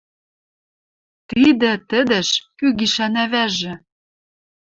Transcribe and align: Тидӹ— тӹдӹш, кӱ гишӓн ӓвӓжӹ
Тидӹ— 1.29 1.71
тӹдӹш, 1.89 2.29
кӱ 2.57 2.67
гишӓн 2.77 3.15
ӓвӓжӹ 3.23 3.73